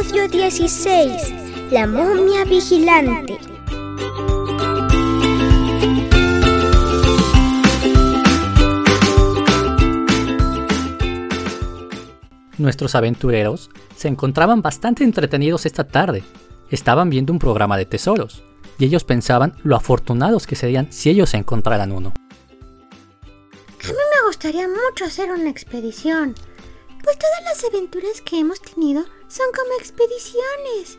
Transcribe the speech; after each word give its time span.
Episodio 0.00 0.28
16. 0.28 1.72
La 1.72 1.86
momia 1.86 2.44
vigilante. 2.44 3.36
Nuestros 12.58 12.94
aventureros 12.94 13.70
se 13.96 14.06
encontraban 14.06 14.62
bastante 14.62 15.02
entretenidos 15.02 15.66
esta 15.66 15.82
tarde. 15.84 16.22
Estaban 16.70 17.10
viendo 17.10 17.32
un 17.32 17.40
programa 17.40 17.76
de 17.76 17.86
tesoros, 17.86 18.44
y 18.78 18.84
ellos 18.84 19.02
pensaban 19.02 19.56
lo 19.64 19.74
afortunados 19.74 20.46
que 20.46 20.54
serían 20.54 20.92
si 20.92 21.10
ellos 21.10 21.34
encontraran 21.34 21.90
uno. 21.90 22.12
A 23.82 23.88
mí 23.88 23.94
me 23.94 24.26
gustaría 24.26 24.68
mucho 24.68 25.06
hacer 25.06 25.32
una 25.32 25.50
expedición, 25.50 26.34
pues 27.02 27.18
todas 27.18 27.42
las 27.46 27.64
aventuras 27.64 28.20
que 28.20 28.38
hemos 28.38 28.60
tenido 28.60 29.04
son 29.28 29.46
como 29.54 29.72
expediciones. 29.78 30.98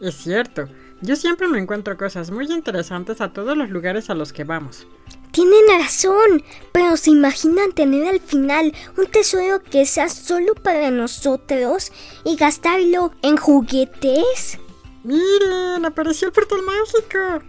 Es 0.00 0.16
cierto, 0.16 0.68
yo 1.00 1.16
siempre 1.16 1.46
me 1.48 1.58
encuentro 1.58 1.96
cosas 1.96 2.30
muy 2.30 2.50
interesantes 2.50 3.20
a 3.20 3.32
todos 3.32 3.56
los 3.56 3.70
lugares 3.70 4.10
a 4.10 4.14
los 4.14 4.32
que 4.32 4.44
vamos. 4.44 4.86
Tienen 5.30 5.78
razón, 5.78 6.42
pero 6.72 6.96
¿se 6.96 7.10
imaginan 7.10 7.72
tener 7.72 8.08
al 8.08 8.20
final 8.20 8.74
un 8.96 9.06
tesoro 9.06 9.62
que 9.62 9.86
sea 9.86 10.08
solo 10.08 10.54
para 10.54 10.90
nosotros 10.90 11.92
y 12.24 12.36
gastarlo 12.36 13.12
en 13.22 13.36
juguetes? 13.36 14.58
¡Miren! 15.04 15.84
¡Apareció 15.84 16.28
el 16.28 16.32
portal 16.32 16.62
mágico! 16.62 17.44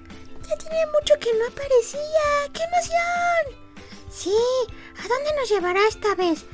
Ya 0.47 0.57
tiene 0.57 0.85
mucho 0.93 1.15
que 1.19 1.33
no 1.37 1.47
aparecía. 1.47 2.51
¡Qué 2.53 2.61
emoción! 2.63 3.59
Sí, 4.11 4.35
¿a 4.97 5.07
dónde 5.07 5.31
nos 5.39 5.49
llevará 5.49 5.79
esta 5.87 6.13
vez? 6.15 6.45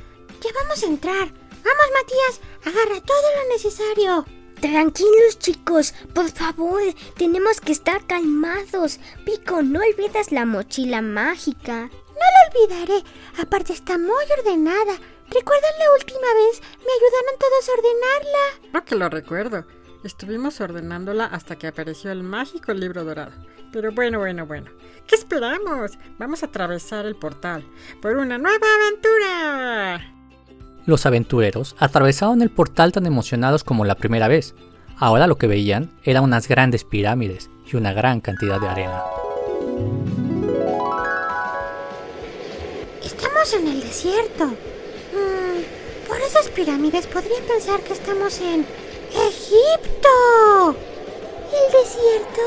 Ya 0.42 0.50
vamos 0.62 0.82
a 0.82 0.86
entrar. 0.86 1.45
Vamos, 1.66 1.88
Matías, 1.98 2.40
agarra 2.64 3.00
todo 3.00 3.26
lo 3.36 3.52
necesario. 3.52 4.24
Tranquilos 4.60 5.38
chicos, 5.38 5.94
por 6.14 6.30
favor, 6.30 6.80
tenemos 7.16 7.60
que 7.60 7.72
estar 7.72 8.06
calmados. 8.06 9.00
Pico, 9.24 9.62
no 9.62 9.80
olvides 9.80 10.30
la 10.30 10.46
mochila 10.46 11.02
mágica. 11.02 11.86
No 11.86 12.24
la 12.34 12.40
olvidaré. 12.48 13.04
Aparte 13.42 13.72
está 13.72 13.98
muy 13.98 14.24
ordenada. 14.38 14.94
¿Recuerdan 15.28 15.78
la 15.78 15.92
última 15.98 16.34
vez? 16.34 16.62
Me 16.78 16.92
ayudaron 16.92 17.38
todos 17.40 17.68
a 17.68 17.72
ordenarla. 17.72 18.72
No 18.72 18.84
que 18.84 18.94
lo 18.94 19.08
recuerdo. 19.08 19.66
Estuvimos 20.04 20.60
ordenándola 20.60 21.24
hasta 21.24 21.56
que 21.56 21.66
apareció 21.66 22.12
el 22.12 22.22
mágico 22.22 22.72
libro 22.72 23.02
dorado. 23.02 23.32
Pero 23.72 23.90
bueno, 23.90 24.20
bueno, 24.20 24.46
bueno. 24.46 24.70
¿Qué 25.06 25.16
esperamos? 25.16 25.98
Vamos 26.16 26.42
a 26.42 26.46
atravesar 26.46 27.06
el 27.06 27.16
portal 27.16 27.68
por 28.00 28.16
una 28.16 28.38
nueva 28.38 28.66
aventura. 28.80 30.15
Los 30.86 31.04
aventureros 31.04 31.74
atravesaron 31.80 32.42
el 32.42 32.50
portal 32.50 32.92
tan 32.92 33.06
emocionados 33.06 33.64
como 33.64 33.84
la 33.84 33.96
primera 33.96 34.28
vez. 34.28 34.54
Ahora 34.96 35.26
lo 35.26 35.36
que 35.36 35.48
veían 35.48 35.90
eran 36.04 36.22
unas 36.22 36.46
grandes 36.46 36.84
pirámides 36.84 37.50
y 37.70 37.76
una 37.76 37.92
gran 37.92 38.20
cantidad 38.20 38.60
de 38.60 38.68
arena. 38.68 39.02
Estamos 43.04 43.52
en 43.54 43.66
el 43.66 43.80
desierto. 43.80 44.46
Mm, 44.46 46.06
por 46.08 46.20
esas 46.20 46.46
pirámides 46.50 47.08
podría 47.08 47.40
pensar 47.48 47.80
que 47.80 47.92
estamos 47.92 48.40
en 48.40 48.64
Egipto. 49.10 50.76
¿El 51.50 51.72
desierto? 51.82 52.42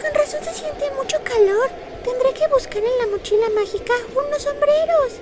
Con 0.00 0.14
razón 0.14 0.40
se 0.42 0.54
siente 0.54 0.90
mucho 0.96 1.18
calor. 1.22 1.68
Tendré 2.02 2.32
que 2.32 2.48
buscar 2.54 2.78
en 2.78 2.98
la 3.00 3.16
mochila 3.16 3.50
mágica 3.54 3.92
unos 4.14 4.42
sombreros. 4.42 5.20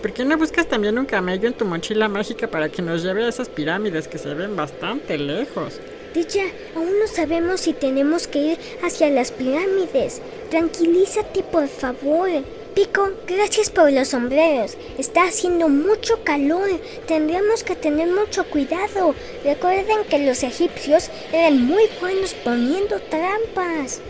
¿Por 0.00 0.12
qué 0.12 0.24
no 0.24 0.36
buscas 0.36 0.68
también 0.68 0.98
un 0.98 1.06
camello 1.06 1.48
en 1.48 1.54
tu 1.54 1.64
mochila 1.64 2.08
mágica 2.08 2.48
para 2.48 2.68
que 2.68 2.82
nos 2.82 3.02
lleve 3.02 3.24
a 3.24 3.28
esas 3.28 3.48
pirámides 3.48 4.08
que 4.08 4.18
se 4.18 4.34
ven 4.34 4.54
bastante 4.54 5.18
lejos? 5.18 5.80
Dicha, 6.14 6.44
aún 6.74 6.98
no 6.98 7.06
sabemos 7.06 7.60
si 7.60 7.72
tenemos 7.72 8.26
que 8.26 8.38
ir 8.38 8.58
hacia 8.82 9.10
las 9.10 9.32
pirámides. 9.32 10.20
Tranquilízate, 10.50 11.42
por 11.42 11.68
favor. 11.68 12.30
Pico, 12.74 13.10
gracias 13.26 13.70
por 13.70 13.90
los 13.90 14.08
sombreros. 14.08 14.76
Está 14.98 15.24
haciendo 15.24 15.68
mucho 15.68 16.22
calor. 16.24 16.68
Tendremos 17.06 17.64
que 17.64 17.74
tener 17.74 18.08
mucho 18.08 18.44
cuidado. 18.44 19.14
Recuerden 19.44 20.04
que 20.08 20.18
los 20.18 20.42
egipcios 20.42 21.10
eran 21.32 21.66
muy 21.66 21.84
buenos 22.00 22.34
poniendo 22.34 23.00
trampas. 23.00 24.00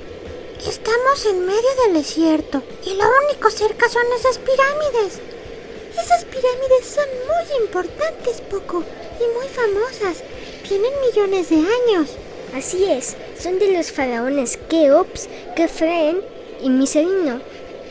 Estamos 0.58 1.26
en 1.26 1.46
medio 1.46 1.70
del 1.84 1.94
desierto 1.94 2.62
y 2.84 2.90
lo 2.94 3.04
único 3.26 3.50
cerca 3.50 3.88
son 3.88 4.02
esas 4.18 4.38
pirámides. 4.38 5.20
Esas 6.00 6.24
pirámides 6.24 6.86
son 6.86 7.04
muy 7.26 7.64
importantes, 7.64 8.40
Poco, 8.42 8.84
y 9.18 9.36
muy 9.36 9.48
famosas. 9.48 10.22
Tienen 10.68 10.92
millones 11.00 11.50
de 11.50 11.56
años. 11.56 12.10
Así 12.54 12.84
es, 12.84 13.16
son 13.38 13.58
de 13.58 13.72
los 13.72 13.92
faraones 13.92 14.58
Keops, 14.68 15.28
Kefren 15.54 16.20
y 16.62 16.70
Miserino. 16.70 17.40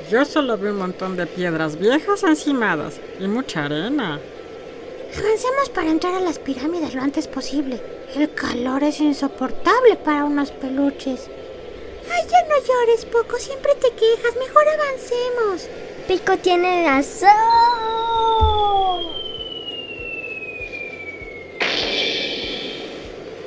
Yo 0.09 0.23
solo 0.23 0.57
veo 0.57 0.71
un 0.71 0.79
montón 0.79 1.17
de 1.17 1.25
piedras 1.25 1.79
viejas 1.79 2.23
encimadas 2.23 2.95
y 3.19 3.27
mucha 3.27 3.65
arena. 3.65 4.19
Avancemos 5.17 5.69
para 5.69 5.89
entrar 5.89 6.13
a 6.13 6.19
las 6.19 6.39
pirámides 6.39 6.93
lo 6.93 7.01
antes 7.01 7.27
posible. 7.27 7.81
El 8.15 8.33
calor 8.33 8.83
es 8.83 8.99
insoportable 8.99 9.95
para 10.03 10.25
unos 10.25 10.51
peluches. 10.51 11.27
Ay, 12.11 12.23
ya 12.29 12.43
no 12.43 12.65
llores, 12.65 13.05
Poco, 13.05 13.37
siempre 13.37 13.73
te 13.75 13.91
quejas. 13.91 14.35
Mejor 14.37 14.63
avancemos. 14.67 15.69
Pico 16.07 16.37
tiene 16.37 16.85
razón. 16.85 17.74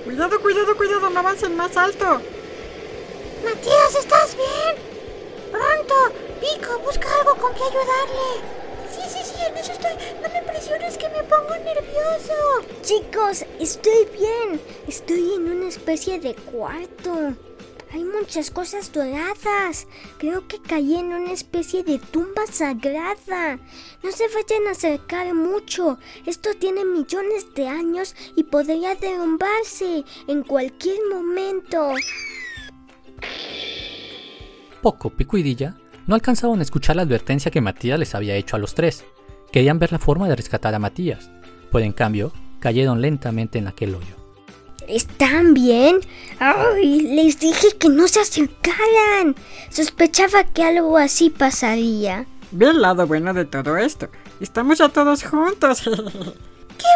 Cuidado, 0.04 0.40
cuidado, 0.40 0.76
cuidado, 0.76 1.10
no 1.10 1.20
avancen 1.20 1.56
más 1.56 1.76
alto. 1.76 2.20
Matías, 3.44 3.94
¿estás 3.98 4.36
bien? 4.36 4.76
Pronto, 5.52 5.94
Pico, 6.40 6.78
busca 6.80 7.08
algo 7.20 7.34
con 7.36 7.54
que 7.54 7.62
ayudarle. 7.62 8.58
Sí, 8.90 9.02
sí, 9.08 9.18
sí, 9.24 9.44
en 9.46 9.56
eso 9.56 9.72
estoy. 9.72 9.92
No 10.22 10.28
me 10.28 10.42
presiones 10.42 10.98
que 10.98 11.08
me 11.10 11.22
pongo 11.24 11.54
nervioso. 11.62 12.34
Chicos, 12.82 13.44
estoy 13.60 14.08
bien. 14.12 14.60
Estoy 14.86 15.34
en 15.34 15.52
una 15.52 15.68
especie 15.68 16.18
de 16.18 16.34
cuarto. 16.34 17.34
Hay 17.92 18.04
muchas 18.04 18.50
cosas 18.50 18.92
doradas. 18.92 19.86
Creo 20.18 20.46
que 20.46 20.60
caí 20.60 20.96
en 20.96 21.06
una 21.06 21.32
especie 21.32 21.82
de 21.82 21.98
tumba 21.98 22.46
sagrada. 22.50 23.58
No 24.02 24.12
se 24.12 24.24
vayan 24.28 24.66
a 24.68 24.72
acercar 24.72 25.32
mucho. 25.34 25.98
Esto 26.26 26.50
tiene 26.58 26.84
millones 26.84 27.54
de 27.54 27.66
años 27.66 28.14
y 28.36 28.44
podría 28.44 28.94
derrumbarse 28.94 30.04
en 30.26 30.42
cualquier 30.42 30.98
momento. 31.10 31.92
Poco, 34.82 35.10
Pico 35.10 35.38
y 35.38 35.42
Dilla 35.42 35.76
no 36.06 36.14
alcanzaban 36.14 36.58
a 36.58 36.62
escuchar 36.62 36.96
la 36.96 37.02
advertencia 37.02 37.50
que 37.50 37.60
Matías 37.60 37.98
les 37.98 38.14
había 38.14 38.36
hecho 38.36 38.56
a 38.56 38.58
los 38.58 38.74
tres. 38.74 39.04
Querían 39.50 39.78
ver 39.78 39.92
la 39.92 39.98
forma 39.98 40.28
de 40.28 40.36
rescatar 40.36 40.74
a 40.74 40.78
Matías, 40.78 41.30
pues 41.70 41.84
en 41.84 41.92
cambio 41.92 42.32
cayeron 42.60 43.00
lentamente 43.00 43.58
en 43.58 43.68
aquel 43.68 43.94
hoyo. 43.94 44.17
¿Están 44.88 45.52
bien? 45.52 46.00
Ay, 46.40 47.02
les 47.02 47.38
dije 47.38 47.76
que 47.78 47.90
no 47.90 48.08
se 48.08 48.20
acercaran. 48.20 49.36
Sospechaba 49.70 50.44
que 50.44 50.64
algo 50.64 50.96
así 50.96 51.28
pasaría. 51.28 52.26
Ve 52.50 52.70
el 52.70 52.80
lado 52.80 53.06
bueno 53.06 53.34
de 53.34 53.44
todo 53.44 53.76
esto. 53.76 54.08
Estamos 54.40 54.78
ya 54.78 54.88
todos 54.88 55.22
juntos. 55.24 55.82
¡Qué 55.82 55.90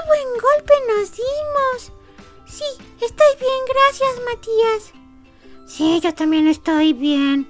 buen 0.07 0.29
golpe 0.41 0.75
nos 0.89 1.11
dimos! 1.13 1.93
Sí, 2.47 2.65
estoy 3.01 3.37
bien, 3.39 3.61
gracias, 3.69 4.11
Matías. 4.25 4.93
Sí, 5.67 6.01
yo 6.03 6.15
también 6.15 6.49
estoy 6.49 6.95
bien. 6.95 7.47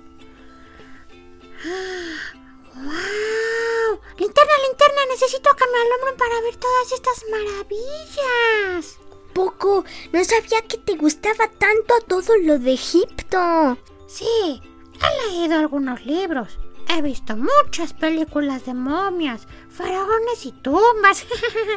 ¡Wow! 2.74 4.00
Linterna, 4.18 4.52
linterna, 4.68 5.00
necesito 5.10 5.50
que 5.54 5.64
me 5.66 5.78
alumbren 5.78 6.16
para 6.16 6.40
ver 6.40 6.56
todas 6.56 6.92
estas 6.92 7.24
maravillas. 7.30 9.01
Poco, 9.32 9.84
no 10.12 10.24
sabía 10.24 10.62
que 10.68 10.78
te 10.78 10.96
gustaba 10.96 11.48
tanto 11.58 11.94
todo 12.06 12.36
lo 12.42 12.58
de 12.58 12.74
Egipto. 12.74 13.78
Sí, 14.06 14.62
he 14.94 15.30
leído 15.30 15.58
algunos 15.58 16.04
libros. 16.04 16.58
He 16.88 17.00
visto 17.00 17.36
muchas 17.36 17.92
películas 17.92 18.66
de 18.66 18.74
momias, 18.74 19.46
faraones 19.70 20.44
y 20.44 20.52
tumbas. 20.52 21.24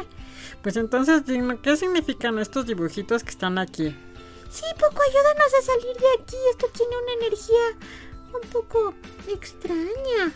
pues 0.62 0.76
entonces 0.76 1.24
dime, 1.24 1.58
¿qué 1.60 1.76
significan 1.76 2.38
estos 2.38 2.66
dibujitos 2.66 3.22
que 3.24 3.30
están 3.30 3.58
aquí? 3.58 3.96
Sí, 4.50 4.64
Poco, 4.78 5.02
ayúdanos 5.02 5.54
a 5.58 5.62
salir 5.62 5.96
de 5.96 6.22
aquí. 6.22 6.36
Esto 6.50 6.66
tiene 6.72 6.96
una 6.96 7.12
energía 7.24 8.42
un 8.42 8.48
poco 8.50 8.94
extraña. 9.28 10.32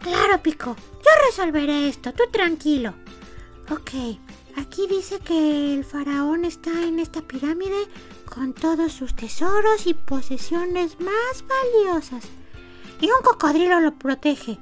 Claro, 0.00 0.42
Pico. 0.42 0.76
Yo 0.76 1.26
resolveré 1.26 1.88
esto. 1.88 2.12
Tú 2.12 2.24
tranquilo. 2.30 2.94
Ok. 3.70 3.90
Aquí 4.60 4.86
dice 4.86 5.18
que 5.20 5.74
el 5.74 5.84
faraón 5.84 6.44
está 6.44 6.70
en 6.82 6.98
esta 6.98 7.22
pirámide 7.22 7.88
con 8.26 8.52
todos 8.52 8.92
sus 8.92 9.16
tesoros 9.16 9.86
y 9.86 9.94
posesiones 9.94 11.00
más 11.00 11.44
valiosas. 11.48 12.28
Y 13.00 13.06
un 13.06 13.22
cocodrilo 13.22 13.80
lo 13.80 13.94
protege. 13.94 14.58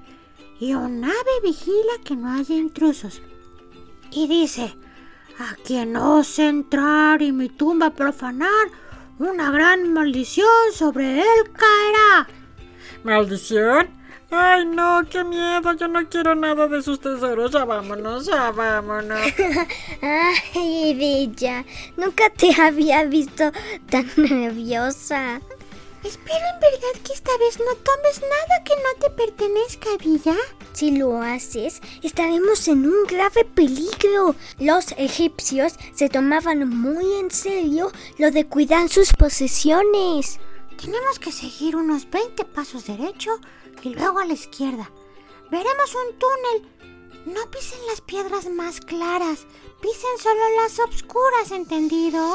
Y 0.60 0.74
un 0.74 1.02
ave 1.02 1.40
vigila 1.42 1.94
que 2.04 2.14
no 2.14 2.30
haya 2.30 2.54
intrusos. 2.54 3.22
Y 4.12 4.28
dice, 4.28 4.72
a 5.40 5.56
quien 5.64 5.96
ose 5.96 6.46
entrar 6.46 7.20
y 7.20 7.32
mi 7.32 7.48
tumba 7.48 7.90
profanar, 7.90 8.68
una 9.18 9.50
gran 9.50 9.92
maldición 9.92 10.72
sobre 10.72 11.22
él 11.22 11.50
caerá. 11.52 12.28
¿Maldición? 13.02 13.97
Ay, 14.30 14.66
no, 14.66 15.02
qué 15.08 15.24
miedo. 15.24 15.72
Yo 15.74 15.88
no 15.88 16.06
quiero 16.08 16.34
nada 16.34 16.66
de 16.68 16.82
sus 16.82 17.00
tesoros. 17.00 17.50
Ya 17.50 17.64
vámonos, 17.64 18.26
ya 18.26 18.50
vámonos. 18.50 19.20
Ay, 20.02 20.94
Villa, 20.94 21.64
nunca 21.96 22.30
te 22.30 22.50
había 22.60 23.04
visto 23.04 23.50
tan 23.90 24.10
nerviosa. 24.16 25.40
Espero 26.04 26.44
en 26.54 26.60
verdad 26.60 27.02
que 27.04 27.12
esta 27.12 27.36
vez 27.38 27.58
no 27.58 27.74
tomes 27.74 28.20
nada 28.20 28.64
que 28.64 28.74
no 28.76 29.00
te 29.00 29.10
pertenezca, 29.10 29.88
Villa. 29.98 30.36
Si 30.72 30.92
lo 30.92 31.20
haces, 31.20 31.80
estaremos 32.02 32.68
en 32.68 32.86
un 32.86 33.04
grave 33.04 33.44
peligro. 33.44 34.36
Los 34.60 34.92
egipcios 34.96 35.74
se 35.94 36.08
tomaban 36.08 36.68
muy 36.68 37.14
en 37.14 37.30
serio 37.30 37.90
lo 38.16 38.30
de 38.30 38.46
cuidar 38.46 38.88
sus 38.88 39.12
posesiones. 39.12 40.38
Tenemos 40.80 41.18
que 41.18 41.32
seguir 41.32 41.74
unos 41.74 42.08
20 42.08 42.44
pasos 42.44 42.86
derecho 42.86 43.40
y 43.82 43.90
luego 43.90 44.18
a 44.18 44.24
la 44.24 44.34
izquierda. 44.34 44.90
Veremos 45.50 45.94
un 45.94 46.18
túnel. 46.18 46.78
No 47.26 47.50
pisen 47.50 47.78
las 47.88 48.00
piedras 48.00 48.48
más 48.48 48.80
claras, 48.80 49.40
pisen 49.82 50.18
solo 50.22 50.40
las 50.62 50.78
obscuras, 50.78 51.50
¿entendido? 51.50 52.34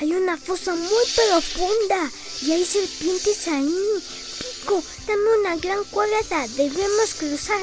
Hay 0.00 0.12
una 0.14 0.36
fosa 0.38 0.74
muy 0.74 1.04
profunda 1.14 2.10
y 2.42 2.52
hay 2.52 2.64
serpientes 2.64 3.48
ahí. 3.48 3.76
Pico, 4.38 4.82
dame 5.06 5.40
una 5.40 5.56
gran 5.56 5.84
cuerda. 5.84 6.46
Debemos 6.56 7.14
cruzar. 7.18 7.60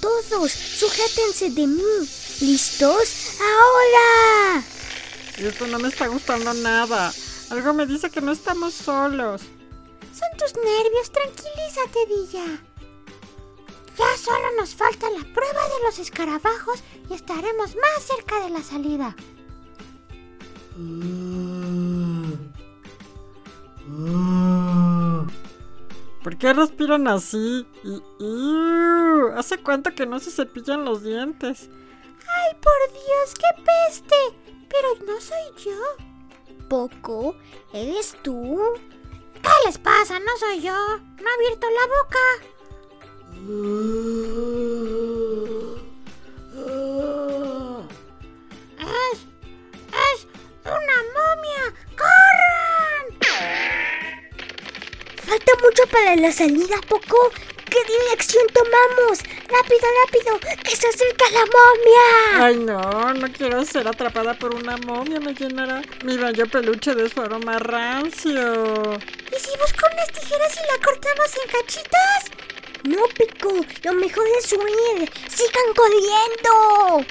Todos, 0.00 0.52
sujétense 0.52 1.50
de 1.50 1.66
mí. 1.66 1.82
¿Listos? 2.40 3.40
¡Ahora! 3.40 4.62
Esto 5.36 5.66
no 5.66 5.78
me 5.78 5.88
está 5.88 6.06
gustando 6.06 6.54
nada. 6.54 7.12
Algo 7.50 7.72
me 7.72 7.86
dice 7.86 8.10
que 8.10 8.20
no 8.20 8.30
estamos 8.30 8.72
solos. 8.72 9.42
Son 10.16 10.28
tus 10.38 10.54
nervios, 10.62 11.10
tranquilízate, 11.10 12.06
Villa. 12.06 12.69
Ya 14.00 14.16
solo 14.16 14.46
nos 14.56 14.74
falta 14.74 15.10
la 15.10 15.22
prueba 15.34 15.62
de 15.68 15.84
los 15.84 15.98
escarabajos 15.98 16.82
y 17.10 17.12
estaremos 17.12 17.76
más 17.76 18.02
cerca 18.02 18.42
de 18.42 18.48
la 18.48 18.62
salida. 18.62 19.14
¿Por 26.24 26.38
qué 26.38 26.54
respiran 26.54 27.08
así? 27.08 27.66
¿Hace 29.36 29.58
cuánto 29.58 29.94
que 29.94 30.06
no 30.06 30.18
se 30.18 30.30
cepillan 30.30 30.86
los 30.86 31.02
dientes? 31.02 31.68
¡Ay, 31.68 32.56
por 32.58 32.92
Dios, 32.92 33.34
qué 33.34 33.62
peste! 33.62 34.16
Pero 34.70 34.88
no 35.06 35.20
soy 35.20 35.62
yo. 35.62 36.66
Poco, 36.70 37.34
¿eres 37.74 38.16
tú? 38.22 38.62
¿Qué 39.42 39.50
les 39.66 39.76
pasa? 39.76 40.18
No 40.20 40.36
soy 40.38 40.62
yo. 40.62 40.72
No 40.72 41.28
he 41.28 41.34
abierto 41.34 41.66
la 41.68 41.86
boca. 41.86 42.49
Es... 48.78 49.18
es 49.88 50.26
una 50.64 50.98
momia. 51.16 51.62
¡Corran! 51.96 53.04
Falta 55.24 55.52
mucho 55.62 55.86
para 55.90 56.16
la 56.16 56.32
salida, 56.32 56.76
Poco. 56.88 57.30
¿Qué 57.70 57.78
dirección 57.84 58.46
tomamos? 58.52 59.20
¡Rápido, 59.48 59.86
rápido! 60.04 60.40
¡Que 60.64 60.74
se 60.74 60.88
acerca 60.88 61.24
la 61.30 61.44
momia! 61.46 62.44
Ay, 62.44 62.56
no, 62.56 63.14
no 63.14 63.32
quiero 63.32 63.64
ser 63.64 63.86
atrapada 63.86 64.34
por 64.34 64.54
una 64.56 64.76
momia. 64.78 65.20
Me 65.20 65.34
llenará 65.34 65.80
mi 66.04 66.16
bello 66.16 66.46
peluche 66.46 66.94
de 66.96 67.08
su 67.08 67.20
aroma 67.20 67.60
rancio. 67.60 68.98
¿Y 68.98 69.38
si 69.38 69.56
busco 69.58 69.86
unas 69.92 70.10
tijeras 70.10 70.52
y 70.56 70.62
la 70.72 70.84
cortamos 70.84 71.36
en 71.44 71.50
cachitos? 71.52 72.39
No, 72.84 73.06
Pico, 73.08 73.50
lo 73.84 73.92
mejor 73.94 74.24
es 74.38 74.52
huir. 74.52 75.10
¡Sigan 75.28 75.74
corriendo! 75.76 77.06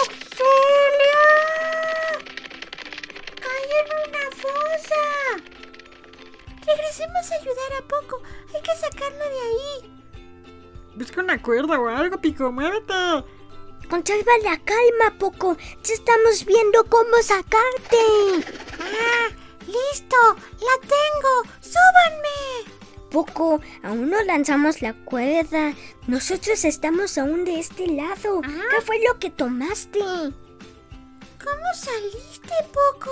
¡Auxilio! 0.00 1.22
¡Caí 3.40 3.70
en 3.80 3.88
una 4.08 4.24
fosa! 4.36 5.02
Regresemos 6.66 7.30
a 7.30 7.34
ayudar 7.36 7.72
a 7.78 7.82
Poco. 7.86 8.22
Hay 8.52 8.60
que 8.60 8.76
sacarlo 8.76 9.24
de 9.24 9.40
ahí. 9.40 10.02
Busca 10.96 11.20
una 11.20 11.40
cuerda 11.40 11.78
o 11.78 11.88
algo, 11.88 12.20
Pico. 12.20 12.50
Muévete. 12.50 12.94
Conserva 13.88 14.32
la 14.42 14.58
calma, 14.58 15.16
Poco. 15.18 15.56
Ya 15.82 15.94
estamos 15.94 16.44
viendo 16.44 16.84
cómo 16.84 17.22
sacarte. 17.22 18.63
Poco, 23.34 23.60
aún 23.82 24.10
no 24.10 24.22
lanzamos 24.22 24.80
la 24.80 24.92
cuerda. 24.92 25.74
Nosotros 26.06 26.64
estamos 26.64 27.18
aún 27.18 27.44
de 27.44 27.58
este 27.58 27.88
lado. 27.88 28.40
Ah. 28.44 28.62
¿Qué 28.70 28.80
fue 28.80 28.96
lo 29.06 29.18
que 29.18 29.30
tomaste? 29.30 29.98
¿Cómo 29.98 31.66
saliste, 31.74 32.54
Poco? 32.72 33.10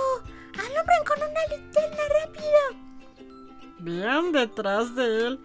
Alumbren 0.53 1.03
con 1.05 1.17
una 1.17 1.57
linterna 1.57 2.03
rápido. 2.21 2.61
Vean 3.79 4.31
detrás 4.31 4.95
de 4.95 5.27
él. 5.27 5.39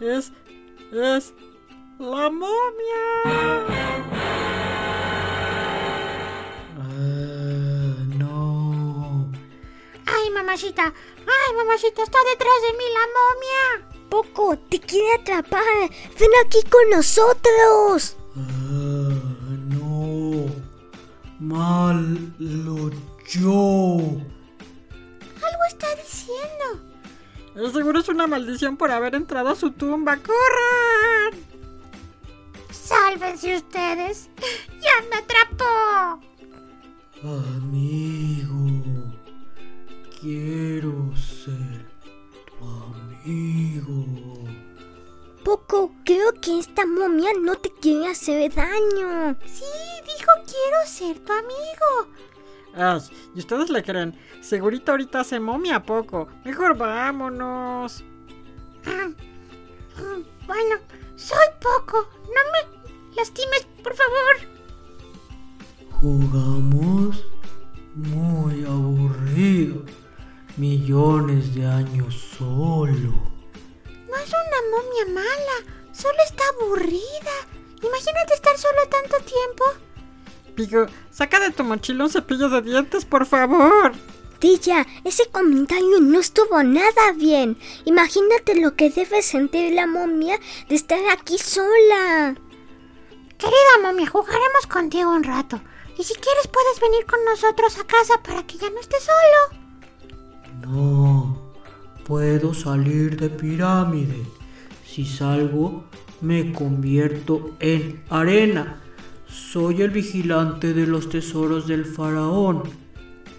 Es. 0.00 0.32
Es. 0.90 1.32
La 2.00 2.28
momia. 2.28 3.04
no. 8.18 9.30
¡Ay, 10.06 10.30
mamacita! 10.30 10.92
¡Ay, 10.92 11.56
mamacita! 11.56 12.02
¡Está 12.02 12.18
detrás 12.30 12.62
de 12.62 12.72
mí 12.78 12.84
la 12.92 13.06
momia! 13.06 13.93
Poco, 14.14 14.56
te 14.56 14.78
quiere 14.78 15.12
atrapar. 15.14 15.90
Ven 16.20 16.30
aquí 16.46 16.62
con 16.70 16.88
nosotros. 16.90 18.16
Ah, 18.36 19.10
no. 19.70 20.46
Malo 21.40 22.92
yo. 23.26 23.96
Algo 25.42 25.64
está 25.68 25.88
diciendo. 25.96 27.72
Seguro 27.72 27.98
es 27.98 28.08
una 28.08 28.28
maldición 28.28 28.76
por 28.76 28.92
haber 28.92 29.16
entrado 29.16 29.48
a 29.48 29.56
su 29.56 29.72
tumba. 29.72 30.16
¡Corran! 30.18 31.40
¡Sálvense 32.70 33.56
ustedes! 33.56 34.28
¡Ya 34.80 35.08
me 35.10 35.16
atrapó! 35.16 36.20
Amigo. 37.20 38.84
Quiero 40.20 40.53
Creo 46.04 46.32
que 46.40 46.58
esta 46.58 46.86
momia 46.86 47.30
no 47.40 47.56
te 47.56 47.70
quiere 47.70 48.08
hacer 48.08 48.52
daño. 48.54 49.36
Sí, 49.46 49.64
dijo 50.04 50.30
quiero 50.46 50.78
ser 50.86 51.18
tu 51.20 51.32
amigo. 51.32 52.14
Ay, 52.76 53.00
¿y 53.34 53.38
ustedes 53.38 53.70
le 53.70 53.82
creen? 53.82 54.18
Segurito 54.40 54.92
ahorita 54.92 55.20
hace 55.20 55.38
momia 55.40 55.82
poco. 55.82 56.28
Mejor 56.44 56.76
vámonos. 56.76 58.04
Ah, 58.86 59.08
mm, 59.08 60.46
Bueno, 60.46 60.76
soy 61.16 61.46
poco. 61.60 62.08
No 62.22 62.40
me 62.52 63.16
lastimes, 63.16 63.66
por 63.82 63.94
favor. 63.94 64.36
Jugamos 65.90 67.24
muy 67.94 68.64
aburrido. 68.64 69.84
Millones 70.56 71.54
de 71.54 71.66
años 71.66 72.14
solo. 72.36 73.33
Momia 74.74 75.06
mala, 75.06 75.56
solo 75.92 76.18
está 76.26 76.42
aburrida. 76.48 77.36
Imagínate 77.80 78.34
estar 78.34 78.58
solo 78.58 78.80
tanto 78.90 79.16
tiempo. 79.18 79.64
Pico, 80.56 80.86
saca 81.10 81.38
de 81.38 81.50
tu 81.50 81.62
mochila 81.62 82.04
un 82.04 82.10
cepillo 82.10 82.48
de 82.48 82.62
dientes, 82.62 83.04
por 83.04 83.24
favor. 83.24 83.92
Tilla, 84.40 84.84
ese 85.04 85.26
comentario 85.28 86.00
no 86.00 86.18
estuvo 86.18 86.62
nada 86.62 87.12
bien. 87.14 87.56
Imagínate 87.84 88.60
lo 88.60 88.74
que 88.74 88.90
debe 88.90 89.22
sentir 89.22 89.72
la 89.74 89.86
momia 89.86 90.38
de 90.68 90.74
estar 90.74 90.98
aquí 91.10 91.38
sola. 91.38 92.34
Querida 93.38 93.78
momia, 93.82 94.08
jugaremos 94.08 94.66
contigo 94.68 95.10
un 95.10 95.22
rato. 95.22 95.60
Y 95.98 96.02
si 96.02 96.14
quieres 96.14 96.48
puedes 96.48 96.80
venir 96.80 97.06
con 97.06 97.24
nosotros 97.24 97.78
a 97.78 97.86
casa 97.86 98.20
para 98.22 98.44
que 98.44 98.58
ya 98.58 98.70
no 98.70 98.80
estés 98.80 99.04
solo. 99.04 99.60
No. 100.66 101.54
Puedo 102.04 102.52
salir 102.52 103.16
de 103.16 103.30
pirámide. 103.30 104.26
Si 104.94 105.04
salgo, 105.04 105.86
me 106.20 106.52
convierto 106.52 107.56
en 107.58 108.04
arena. 108.10 108.80
Soy 109.26 109.82
el 109.82 109.90
vigilante 109.90 110.72
de 110.72 110.86
los 110.86 111.08
tesoros 111.08 111.66
del 111.66 111.84
faraón. 111.84 112.62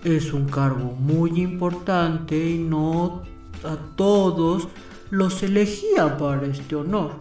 Es 0.04 0.34
un 0.34 0.50
cargo 0.50 0.98
muy 1.00 1.42
importante 1.42 2.50
y 2.50 2.58
no 2.58 3.22
a 3.64 3.78
todos 3.96 4.68
los 5.12 5.44
elegía 5.44 6.18
para 6.18 6.46
este 6.46 6.76
honor. 6.76 7.12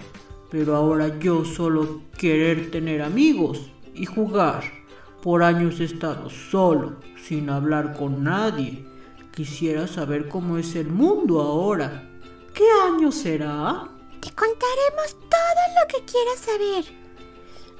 Pero 0.50 0.74
ahora 0.74 1.16
yo 1.20 1.44
solo 1.44 2.00
querer 2.18 2.72
tener 2.72 3.02
amigos 3.02 3.70
y 3.94 4.04
jugar. 4.04 4.64
Por 5.22 5.44
años 5.44 5.78
he 5.78 5.84
estado 5.84 6.28
solo, 6.28 6.96
sin 7.22 7.50
hablar 7.50 7.94
con 7.96 8.24
nadie. 8.24 8.84
Quisiera 9.32 9.86
saber 9.86 10.28
cómo 10.28 10.58
es 10.58 10.74
el 10.74 10.88
mundo 10.88 11.40
ahora. 11.40 12.10
¿Qué 12.52 12.64
año 12.84 13.12
será? 13.12 13.93
Contaremos 14.36 15.16
todo 15.30 15.62
lo 15.80 15.88
que 15.88 16.04
quieras 16.04 16.38
saber. 16.38 16.84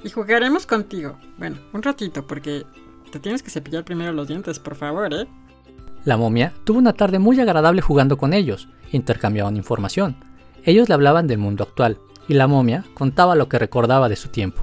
Y 0.03 0.11
jugaremos 0.11 0.67
contigo. 0.67 1.19
Bueno, 1.39 1.59
un 1.73 1.83
ratito, 1.83 2.27
porque 2.27 2.65
te 3.11 3.19
tienes 3.19 3.43
que 3.43 3.51
cepillar 3.51 3.85
primero 3.85 4.13
los 4.13 4.29
dientes, 4.29 4.59
por 4.59 4.75
favor, 4.75 5.13
¿eh? 5.13 5.27
La 6.05 6.17
momia 6.17 6.53
tuvo 6.65 6.79
una 6.79 6.93
tarde 6.93 7.19
muy 7.19 7.41
agradable 7.41 7.81
jugando 7.81 8.19
con 8.19 8.35
ellos, 8.35 8.69
intercambiaban 8.93 9.57
información. 9.57 10.17
Ellos 10.65 10.89
le 10.89 10.95
hablaban 10.95 11.27
del 11.27 11.39
mundo 11.39 11.65
actual, 11.65 11.99
y 12.29 12.35
la 12.35 12.47
momia 12.47 12.85
contaba 12.95 13.35
lo 13.35 13.49
que 13.49 13.59
recordaba 13.59 14.09
de 14.09 14.17
su 14.17 14.29
tiempo. 14.29 14.63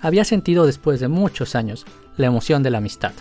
Había 0.00 0.24
sentido 0.24 0.66
después 0.66 1.00
de 1.00 1.08
muchos 1.08 1.54
años 1.54 1.86
la 2.16 2.26
emoción 2.26 2.62
de 2.62 2.70
la 2.70 2.78
amistad. 2.78 3.12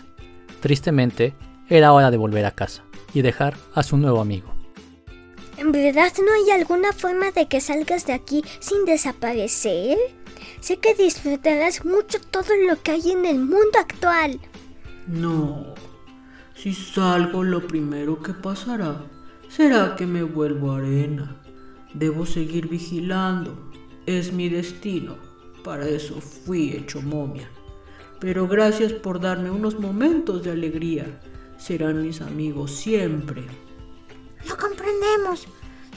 Tristemente, 0.60 1.36
era 1.70 1.94
hora 1.94 2.12
de 2.12 2.18
volver 2.18 2.46
a 2.46 2.52
casa 2.52 2.84
y 3.14 3.22
dejar 3.22 3.56
a 3.74 3.84
su 3.84 3.98
nuevo 3.98 4.22
amigo. 4.22 4.61
¿En 5.74 5.86
verdad 5.86 6.12
no 6.18 6.34
hay 6.34 6.52
alguna 6.52 6.92
forma 6.92 7.32
de 7.32 7.48
que 7.48 7.62
salgas 7.62 8.06
de 8.06 8.12
aquí 8.12 8.44
sin 8.60 8.84
desaparecer? 8.84 9.98
Sé 10.60 10.80
que 10.80 10.94
disfrutarás 10.96 11.86
mucho 11.86 12.18
todo 12.30 12.50
lo 12.68 12.84
que 12.84 12.92
hay 12.92 13.12
en 13.12 13.26
el 13.26 13.40
mundo 13.40 13.80
actual. 13.80 14.38
No. 15.08 15.74
Si 16.56 16.74
salgo, 16.74 17.44
lo 17.44 17.68
primero 17.68 18.22
que 18.22 18.34
pasará 18.34 19.02
será 19.48 19.96
que 19.96 20.06
me 20.06 20.24
vuelvo 20.24 20.74
arena. 20.74 21.42
Debo 21.94 22.26
seguir 22.26 22.68
vigilando. 22.68 23.72
Es 24.06 24.34
mi 24.34 24.50
destino. 24.50 25.16
Para 25.64 25.88
eso 25.88 26.20
fui 26.20 26.74
hecho 26.74 27.02
momia. 27.02 27.50
Pero 28.20 28.46
gracias 28.46 28.92
por 28.92 29.22
darme 29.22 29.50
unos 29.50 29.80
momentos 29.80 30.44
de 30.44 30.52
alegría. 30.52 31.22
Serán 31.58 32.02
mis 32.02 32.20
amigos 32.20 32.72
siempre. 32.72 33.46
Lo 34.50 34.58
comprendemos. 34.58 35.48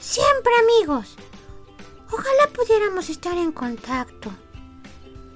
Siempre 0.05 0.53
amigos. 0.63 1.17
Ojalá 2.13 2.51
pudiéramos 2.53 3.09
estar 3.09 3.39
en 3.39 3.53
contacto. 3.53 4.31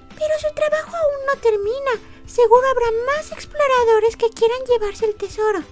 Pero 0.09 0.33
su 0.39 0.53
trabajo 0.53 0.95
aún 0.95 1.25
no 1.25 1.41
termina. 1.41 1.91
Seguro 2.27 2.61
habrá 2.69 2.85
más 3.07 3.31
exploradores 3.31 4.15
que 4.15 4.29
quieran 4.29 4.59
llevarse 4.69 5.07
el 5.07 5.15
tesoro. 5.15 5.63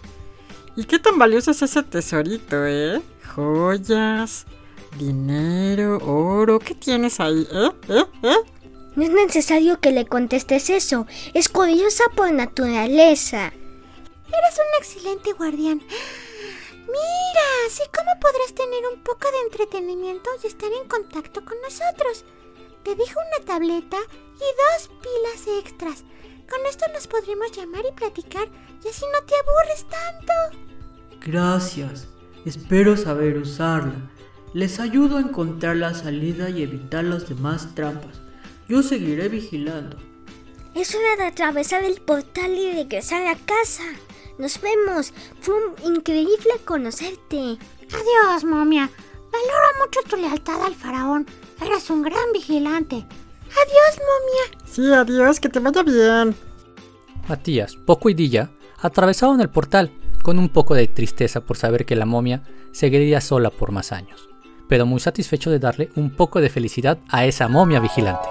¿Y 0.75 0.85
qué 0.85 0.97
tan 0.97 1.19
valioso 1.19 1.51
es 1.51 1.61
ese 1.61 1.83
tesorito, 1.83 2.65
eh? 2.65 2.99
Joyas, 3.35 4.47
dinero, 4.97 5.99
oro. 5.99 6.57
¿Qué 6.57 6.73
tienes 6.73 7.19
ahí, 7.19 7.47
eh? 7.51 7.71
¿Eh? 7.89 8.05
¿Eh? 8.23 8.37
No 8.95 9.03
es 9.03 9.11
necesario 9.11 9.79
que 9.79 9.91
le 9.91 10.07
contestes 10.07 10.71
eso. 10.71 11.05
Es 11.35 11.49
curiosa 11.49 12.05
por 12.15 12.31
naturaleza. 12.31 13.53
Eres 14.27 14.57
un 14.57 14.81
excelente 14.81 15.33
guardián. 15.33 15.83
Mira, 16.87 17.45
así 17.67 17.83
como 17.93 18.19
podrás 18.19 18.53
tener 18.55 18.87
un 18.93 19.03
poco 19.03 19.29
de 19.29 19.39
entretenimiento 19.45 20.29
y 20.41 20.47
estar 20.47 20.71
en 20.71 20.87
contacto 20.87 21.43
con 21.43 21.59
nosotros. 21.61 22.23
Te 22.83 22.95
dejo 22.95 23.19
una 23.19 23.45
tableta 23.45 23.97
y 24.35 24.39
dos 24.39 24.89
pilas 25.01 25.59
extras. 25.59 26.03
Con 26.49 26.65
esto 26.65 26.85
nos 26.93 27.07
podremos 27.07 27.51
llamar 27.51 27.83
y 27.89 27.93
platicar 27.93 28.47
y 28.83 28.87
así 28.87 29.03
no 29.11 29.25
te 29.25 29.35
aburres 29.35 29.85
tanto. 29.89 30.33
Gracias. 31.25 32.07
Espero 32.45 32.95
saber 32.95 33.37
usarla. 33.37 34.09
Les 34.53 34.79
ayudo 34.79 35.17
a 35.17 35.21
encontrar 35.21 35.75
la 35.75 35.93
salida 35.93 36.49
y 36.49 36.63
evitar 36.63 37.03
las 37.03 37.27
demás 37.27 37.75
trampas. 37.75 38.21
Yo 38.69 38.81
seguiré 38.81 39.27
vigilando. 39.27 39.97
Es 40.73 40.95
hora 40.95 41.17
de 41.17 41.25
atravesar 41.25 41.83
el 41.83 41.99
portal 41.99 42.51
y 42.57 42.71
regresar 42.71 43.27
a 43.27 43.35
casa. 43.35 43.83
Nos 44.37 44.59
vemos. 44.61 45.13
Fue 45.41 45.55
un- 45.55 45.95
increíble 45.95 46.53
conocerte. 46.65 47.37
Adiós, 47.91 48.43
momia. 48.43 48.89
Valoro 49.31 49.67
mucho 49.85 49.99
tu 50.09 50.15
lealtad 50.17 50.61
al 50.63 50.75
faraón. 50.75 51.25
Eres 51.61 51.89
un 51.89 52.01
gran 52.01 52.31
vigilante. 52.33 52.95
Adiós, 52.95 53.99
momia. 53.99 54.63
Sí, 54.65 54.93
adiós, 54.93 55.39
que 55.39 55.49
te 55.49 55.59
vaya 55.59 55.83
bien. 55.83 56.35
Matías, 57.27 57.75
Poco 57.75 58.09
y 58.09 58.13
Dilla 58.13 58.51
atravesaron 58.81 59.41
el 59.41 59.49
portal 59.49 59.91
con 60.23 60.37
un 60.39 60.49
poco 60.49 60.75
de 60.75 60.87
tristeza 60.87 61.41
por 61.41 61.57
saber 61.57 61.85
que 61.85 61.95
la 61.95 62.05
momia 62.05 62.43
seguiría 62.71 63.21
sola 63.21 63.49
por 63.49 63.71
más 63.71 63.91
años, 63.91 64.29
pero 64.69 64.85
muy 64.85 64.99
satisfecho 64.99 65.49
de 65.49 65.59
darle 65.59 65.89
un 65.95 66.11
poco 66.15 66.39
de 66.41 66.49
felicidad 66.49 66.99
a 67.09 67.25
esa 67.25 67.47
momia 67.47 67.79
vigilante. 67.79 68.27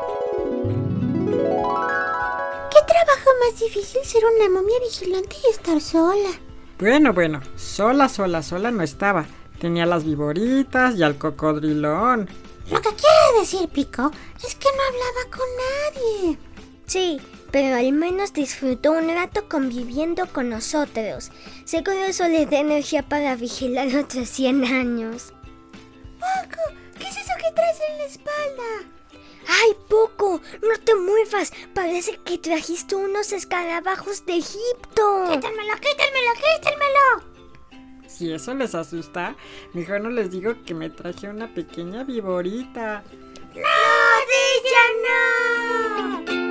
¿Qué 3.36 3.42
trabajo 3.42 3.52
más 3.52 3.60
difícil 3.60 4.04
ser 4.04 4.22
una 4.24 4.48
momia 4.48 4.78
vigilante 4.80 5.36
y 5.44 5.50
estar 5.50 5.80
sola? 5.80 6.30
Bueno, 6.78 7.12
bueno, 7.12 7.40
sola, 7.56 8.08
sola, 8.08 8.42
sola 8.42 8.70
no 8.70 8.82
estaba. 8.82 9.26
Tenía 9.60 9.84
las 9.84 10.04
viboritas 10.04 10.96
y 10.96 11.02
al 11.02 11.18
cocodrilón. 11.18 12.28
Lo 12.70 12.80
que 12.80 12.90
quiere 12.90 13.40
decir 13.40 13.68
Pico 13.68 14.10
es 14.44 14.54
que 14.54 14.68
no 14.68 14.82
hablaba 14.82 15.36
con 15.36 15.46
nadie. 16.24 16.38
Sí, 16.86 17.20
pero 17.50 17.76
al 17.76 17.92
menos 17.92 18.32
disfrutó 18.32 18.92
un 18.92 19.08
rato 19.08 19.48
conviviendo 19.48 20.26
con 20.32 20.50
nosotros. 20.50 21.30
Seguro 21.64 22.04
eso 22.04 22.26
le 22.28 22.46
da 22.46 22.58
energía 22.58 23.02
para 23.02 23.36
vigilar 23.36 23.88
otros 23.96 24.28
100 24.28 24.64
años. 24.64 25.32
Paco, 26.20 26.62
¿qué 26.98 27.08
es 27.08 27.16
eso 27.16 27.32
que 27.36 27.54
traes 27.54 27.78
en 27.90 27.98
la 27.98 28.04
espalda? 28.04 28.95
¡Ay, 29.48 29.76
Poco! 29.88 30.40
¡No 30.62 30.78
te 30.84 30.94
muevas! 30.94 31.52
Parece 31.74 32.18
que 32.24 32.38
trajiste 32.38 32.96
unos 32.96 33.32
escarabajos 33.32 34.26
de 34.26 34.38
Egipto. 34.38 35.24
Quítenmelo, 35.30 35.74
quítenmelo, 35.74 36.32
quítenmelo. 36.34 37.36
Si 38.08 38.32
eso 38.32 38.54
les 38.54 38.74
asusta, 38.74 39.36
mejor 39.72 40.00
no 40.00 40.10
les 40.10 40.30
digo 40.30 40.54
que 40.64 40.74
me 40.74 40.90
traje 40.90 41.28
una 41.28 41.52
pequeña 41.52 42.02
viborita. 42.02 43.04
¡No, 43.54 43.62
de 44.28 44.38
ella 44.56 44.84
no! 45.04 46.46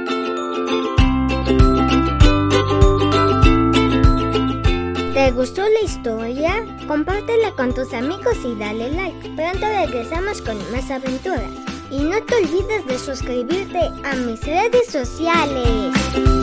¿Te 5.13 5.31
gustó 5.31 5.63
la 5.63 5.81
historia? 5.81 6.65
Compártela 6.87 7.51
con 7.51 7.73
tus 7.73 7.93
amigos 7.93 8.37
y 8.43 8.53
dale 8.55 8.91
like. 8.91 9.29
Pronto 9.35 9.65
regresamos 9.67 10.41
con 10.41 10.57
más 10.71 10.91
aventuras. 10.91 11.74
Y 11.95 11.99
no 11.99 12.21
te 12.23 12.35
olvides 12.35 12.85
de 12.87 12.99
suscribirte 12.99 13.79
a 14.03 14.15
mis 14.15 14.45
redes 14.45 14.87
sociales. 14.91 16.34